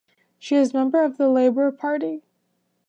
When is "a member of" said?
0.73-1.17